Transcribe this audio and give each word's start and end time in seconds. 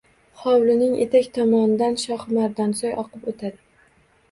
Hovlining 0.45 0.95
etak 1.05 1.29
tomonidan 1.35 1.99
Shohimardonsoy 2.05 2.99
oqib 3.05 3.31
o’tadi. 3.35 3.65